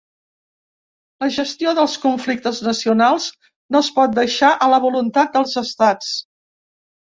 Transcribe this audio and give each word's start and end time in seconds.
La 1.23 1.29
gestió 1.35 1.73
dels 1.81 1.97
conflictes 2.07 2.63
nacionals 2.69 3.29
no 3.77 3.85
es 3.87 3.93
pot 4.01 4.19
deixar 4.23 4.53
a 4.69 4.73
la 4.75 4.83
voluntat 4.89 5.41
dels 5.41 5.59
estats. 5.67 6.13